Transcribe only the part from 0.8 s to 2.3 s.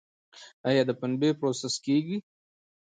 د پنبې پروسس کیږي؟